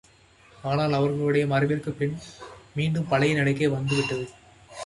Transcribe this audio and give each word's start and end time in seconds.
ஆனால் 0.63 0.93
அவர்களுடைய 0.93 1.45
மறைவிற்குப் 1.45 1.97
பின் 1.97 2.17
மீண்டும் 2.75 3.07
பழைய 3.07 3.35
நிலைக்கே 3.35 3.67
வந்து 3.67 3.95
விட்டது. 3.95 4.29